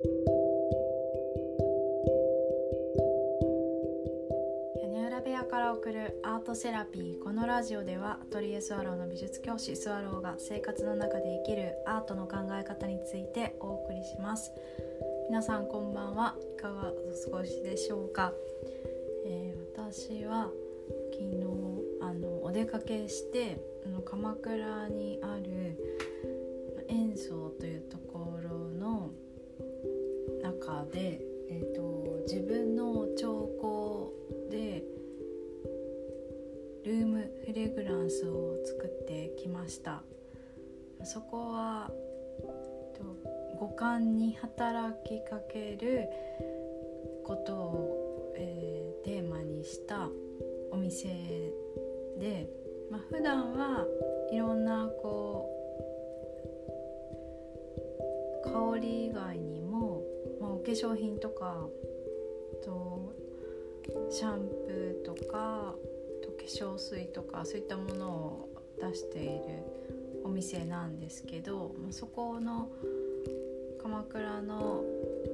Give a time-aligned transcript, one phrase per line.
[0.00, 0.10] 屋
[4.88, 7.24] 根裏部屋から送るアートセラピー。
[7.24, 14.52] このラジオではアトリエスワローの美術教師スワローが生活の中で生きるアートの考え方についてお送りします。
[15.28, 16.36] 皆さんこんばんは。
[16.54, 18.32] いかがお過ごしでしょうか、
[19.26, 20.52] えー、私は
[21.10, 21.44] 昨日
[22.00, 25.76] あのお出かけしてあの鎌倉にある
[26.88, 28.07] 演奏というところ
[30.58, 31.20] 中で、
[31.50, 34.82] えーと、自分の彫刻で
[36.84, 40.02] ルームフレグランスを作ってきました。
[41.04, 41.90] そこは
[43.58, 46.08] 五感に働きかける
[47.24, 50.08] ことを、えー、テーマにした
[50.70, 51.08] お店
[52.18, 52.48] で、
[52.90, 53.86] まあ、普段は
[54.32, 55.48] いろんなこ
[58.44, 59.47] う香り以外に、
[60.58, 61.68] お化粧品とか
[62.64, 63.14] と
[64.10, 65.74] シャンプーとか
[66.20, 68.48] と化粧水とかそういったものを
[68.80, 69.40] 出している
[70.24, 72.68] お店なんですけど、そこの
[73.80, 74.82] 鎌倉の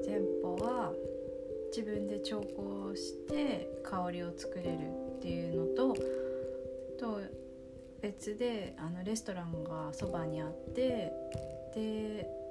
[0.04, 0.92] 店舗は
[1.74, 4.78] 自分で調香して香りを作れる
[5.16, 5.94] っていうのと
[7.00, 7.20] と
[8.02, 11.10] 別であのレストランがそばにあって
[11.74, 12.43] で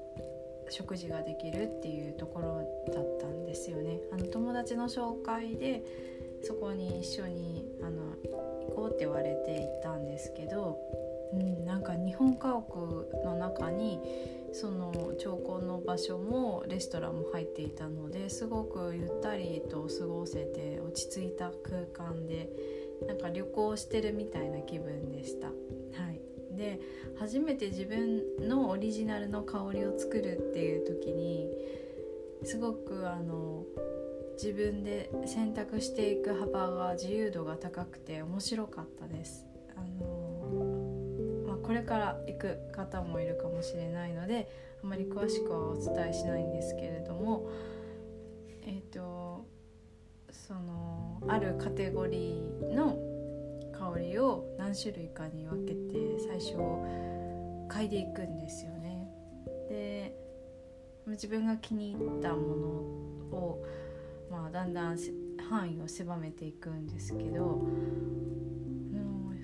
[0.74, 2.48] 食事ができるっていうところ
[2.92, 4.00] だったんですよね。
[4.12, 5.84] あの友達の紹介で
[6.42, 8.16] そこに一緒にあの
[8.68, 10.78] 行こうって言われて行ったんですけど、
[11.32, 14.00] うん、なんか日本家屋の中に
[14.52, 22.50] その彫刻の場所もレストランも入っていたのですごくゆったりと過ごせて落ち着いた空間で
[23.08, 25.48] なんか旅行してるみたいな気分でした。
[25.48, 25.54] は
[26.12, 26.22] い、
[26.56, 26.80] で
[27.20, 31.48] 初めて自分のオリジナルの香りを作るっていう時に
[32.44, 33.64] すごくあの
[34.36, 39.46] 自分で選択していく幅が自由度が高くて面白かったです。
[39.76, 40.44] あの
[41.48, 44.50] まあ、これから行く方もいるかもしれないので
[44.84, 47.50] あまり詳しくはお伝えしないんですけれども
[48.64, 49.46] えっ、ー、と
[50.32, 52.98] そのあるカテゴリーの
[53.72, 56.58] 香りを何種類かに分けて最初
[57.70, 59.08] 嗅いでいくんですよね。
[59.70, 60.16] で
[61.08, 62.68] 自分が気に入ったもの
[63.38, 63.66] を、
[64.32, 64.98] まあ、だんだん
[65.50, 67.62] 範囲を狭めていくんですけど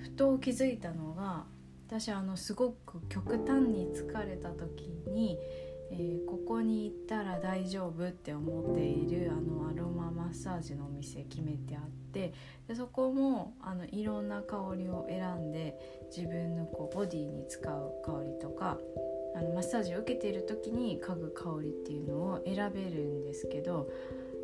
[0.02, 1.44] ふと気づいたのが
[1.86, 5.38] 私あのすごく極端に疲れた時に
[5.92, 6.29] えー、
[6.70, 12.32] に行ったら大丈夫って思っているあのアロママッサージのお店決めてあって
[12.68, 15.76] でそこもあのいろんな香りを選んで
[16.14, 18.78] 自分のこうボディに使う香りとか
[19.34, 23.90] あのマッサージを受けている時に嗅ぐ香りっていうのを選べるんですけど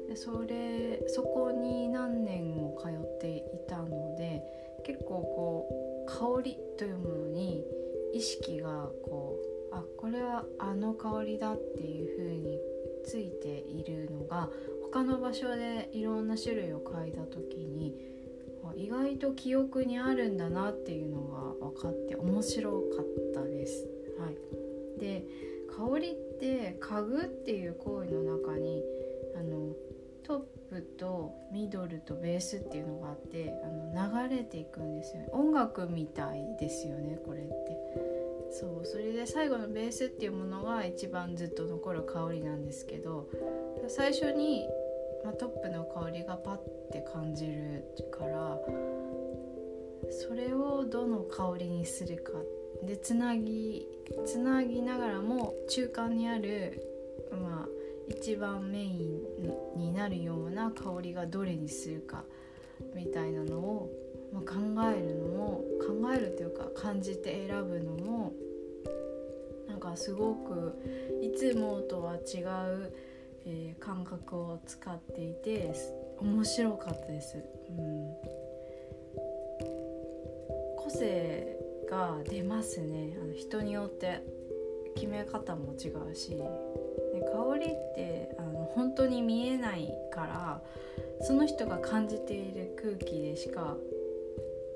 [0.08, 4.42] でそれそこに何年も通っていたので
[4.84, 5.68] 結構こ
[6.06, 7.64] う香りというものに
[8.12, 12.58] 意識がこうあこれはあの香りだっていう風に
[13.04, 14.48] ついているのが
[14.82, 17.94] 他の場所でいろんな種類を嗅いだ時に
[18.74, 23.86] 意外と記憶にあるんだなっていうのが分かって面白かったです。
[24.18, 25.24] はい、で
[25.76, 28.82] 香りって嗅ぐっていう行為の中に
[29.38, 29.72] あの
[30.24, 38.15] トップとミドルとベースっていうのがあってあの流れていくんですよね音楽みたいですよねこれって。
[38.50, 43.28] そうそれで最後のベースっていうものが一番ずっと残る香りなんですけど
[43.88, 44.66] 最初に、
[45.24, 46.56] まあ、トップの香りがパッ
[46.92, 48.58] て感じるから
[50.10, 52.32] それをどの香りにするか。
[52.82, 53.86] でつなぎ
[54.26, 56.82] つなぎながらも中間にある、
[57.32, 57.68] まあ、
[58.08, 59.22] 一番メイン
[59.76, 62.24] になるような香りがどれにするか
[62.94, 63.90] みたいなのを
[64.36, 64.56] ま、考
[64.96, 68.32] えるのも考えるというか感じて選ぶのも
[69.68, 70.78] なんかすごく
[71.22, 72.92] いつもとは違う、
[73.46, 75.72] えー、感覚を使っていて
[76.20, 77.36] 面白かったです。
[77.68, 78.14] うん、
[80.76, 81.58] 個性
[81.90, 83.16] が出ますね。
[83.20, 84.46] あの人によって。
[84.96, 86.42] 決め方も違うし。
[87.26, 90.62] 香りってあの本当に見えないから
[91.22, 93.76] その人が感じている空気でしか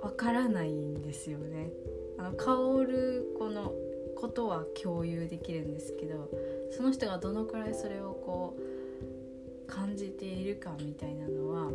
[0.03, 1.71] わからないんですよね。
[2.19, 3.73] あの香るこの
[4.17, 6.29] ことは共有できるんですけど
[6.71, 11.71] その人がどのくらいそれをこう感じているかみたいなのは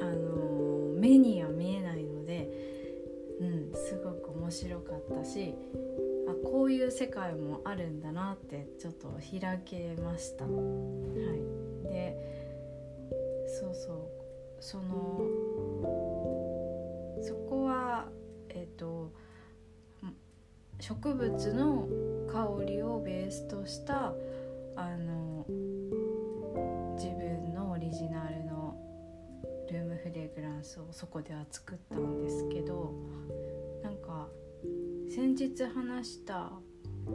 [0.00, 2.48] あの目には見えないので、
[3.40, 5.54] うん、すごく面白かったし
[6.28, 10.44] あこういう世界もあるんだなってちょっと開けました。
[10.44, 12.16] はい、で
[13.48, 14.26] そうそう。
[14.60, 16.35] その
[17.22, 18.06] そこは
[18.48, 19.12] えっ、ー、と
[20.80, 21.88] 植物の
[22.30, 24.12] 香りをベースとした
[24.76, 25.46] あの
[26.96, 28.76] 自分のオリジナルの
[29.70, 32.92] ルームフレグランスをそこでは作ったんですけど
[33.82, 34.28] なんか
[35.08, 36.52] 先日話した、
[37.08, 37.10] え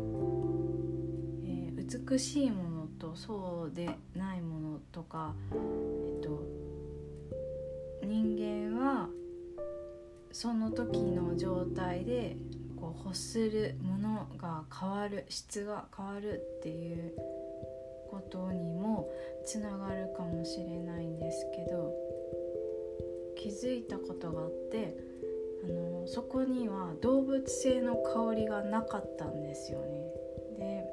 [1.76, 6.44] ー、美しいものとそうでないものとか、えっと、
[8.04, 9.08] 人間は
[10.32, 12.38] その時の状態で
[12.80, 17.14] こう欲するものが変わる質が変わるっていう
[18.10, 19.10] ことにも
[19.46, 21.94] つながるかもしれないんですけど
[23.38, 24.96] 気づいたことがあって
[25.64, 30.02] あのそこには動物性の香りがなかったんですよね。
[30.58, 30.86] で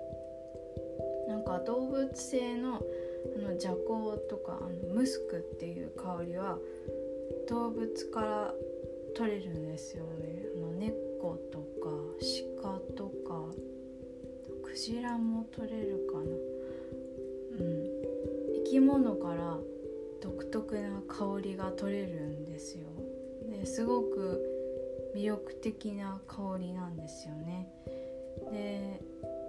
[1.29, 2.81] なんか動物性の
[3.37, 3.79] あの邪香
[4.31, 6.59] とかあのムスクっていう香りは
[7.49, 8.55] 動物から
[9.15, 10.47] 取れるんですよね。
[10.57, 11.91] あの猫とか
[12.63, 13.45] 鹿とか
[14.63, 16.25] クジラも取れるかな。
[17.59, 17.87] うん、
[18.65, 19.57] 生き物から
[20.21, 22.87] 独特な香りが取れるんですよ。
[23.49, 24.59] ですごく
[25.15, 27.69] 魅力的な香りなんですよね。
[28.53, 29.01] で、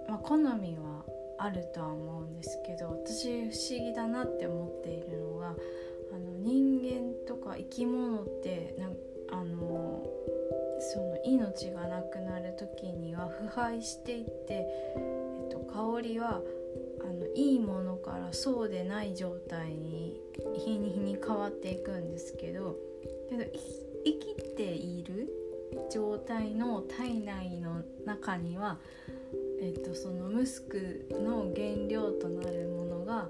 [0.08, 1.04] まあ、好みは
[1.38, 8.96] あるとは思うんですけど私不思議だなって思っているのがあの人間とか生き物ってなん
[9.30, 10.06] あの
[10.80, 14.66] その命がなくなる時には腐敗していって、
[14.96, 16.40] えっと、香りは
[17.02, 20.20] あのいいものからそうでない状態に
[20.54, 22.76] 日に日に変わっていくんですけど
[23.28, 23.44] けど
[24.04, 25.28] 生きている
[25.92, 28.78] 状態の体内の中には、
[29.60, 33.28] えっと、そのムスクの原料となるものが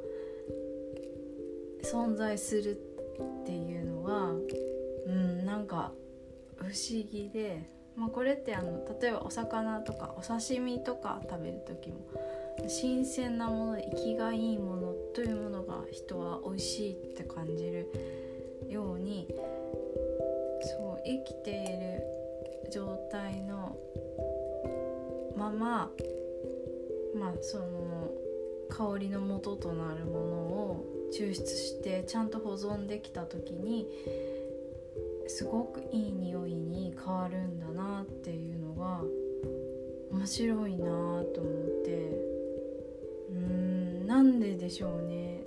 [1.82, 2.78] 存在する
[3.42, 4.32] っていうのが
[5.50, 5.90] なんか
[6.58, 11.96] 不思議で、まあ、これってあの例えばお魚とかお刺身とか食べる時も
[12.68, 17.88] 新鮮なもので生きがいいものというものが人は美味しいって感じる
[18.68, 19.26] ように
[20.78, 23.76] そう生きている状態の
[25.36, 25.90] まま
[27.12, 28.12] まあその
[28.68, 33.88] 香りの元となるものを抽出してちゃんと保存できた時に
[35.36, 39.00] すごくいい匂いに変わるんだなっていうのが
[40.10, 42.30] 面白いなと思って。
[43.30, 45.44] うーんなんででしょうね。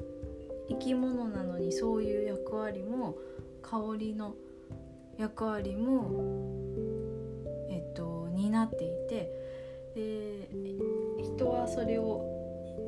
[0.69, 3.17] 生き物なのにそういう役割も
[3.61, 4.35] 香りの
[5.17, 6.09] 役割も
[7.69, 9.43] えっと担っていて。
[9.93, 10.49] で
[11.21, 12.25] 人はそれを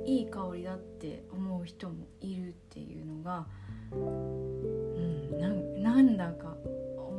[0.06, 3.46] いい香りだって思う人もいるっていうのが、
[3.92, 5.40] うん、
[5.84, 6.56] なんだか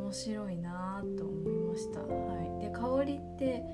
[0.06, 1.98] 面白いなと思いました。
[1.98, 3.64] はい、で香りって、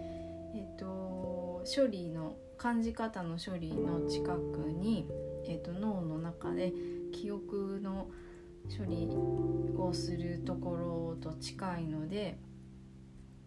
[0.54, 5.06] えっと、処理の感じ方の処理の近くに、
[5.46, 6.72] えっと、脳の中で
[7.12, 8.08] 記憶の
[8.74, 9.10] 処理
[9.76, 12.38] をするところと近いので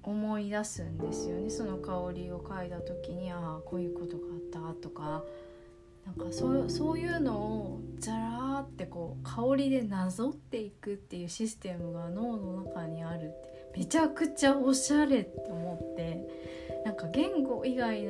[0.04, 4.24] 思い出すんですよねその香りを嗅いだ時にああこういうことが
[4.62, 5.24] あったとか
[6.06, 16.28] なんかそうそういうのをザラーってこう香りでなぞっていくっていうシステムが脳の中にあるってめちゃくちゃおしゃれって思って
[16.86, 18.04] なんか言語以外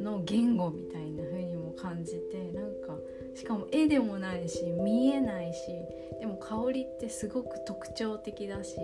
[0.00, 2.96] の言語みたいな風にも感じてなんか
[3.34, 5.58] しかも絵でもないし見えないし
[6.20, 8.76] でも香りってすごく特徴的だし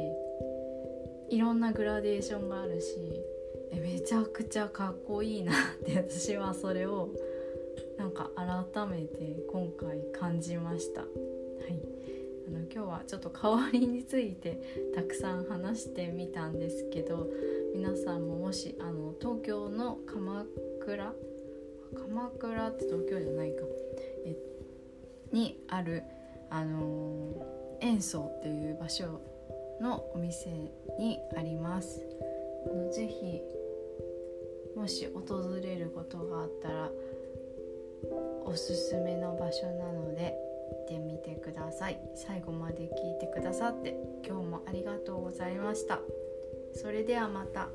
[1.30, 2.96] いろんなグラデーションがあるし
[3.72, 7.10] めちゃくちゃかっこいいなって私はそれを
[7.98, 11.00] なんか改めて今回感じました。
[11.00, 11.08] はい。
[12.46, 14.62] あの今日はちょっと香りについて
[14.94, 17.28] たくさん話してみたんですけど
[17.74, 20.46] 皆さんももしあの東京の鎌
[20.80, 21.12] 倉
[21.94, 23.62] 鎌倉って東京じゃないか。
[24.24, 24.36] え
[25.32, 26.04] にある
[26.50, 29.20] あのー、塩素っていう場所
[29.82, 30.48] のお店
[30.98, 32.06] にあります。
[32.70, 33.42] あのぜひ
[34.76, 36.90] もし訪れることがあったら
[38.44, 40.34] おすすめの場所なので
[40.70, 42.00] 行ってみてください。
[42.14, 46.00] 最後まで聞いてくださって今日もありがとうございました。
[46.74, 47.68] それではまた。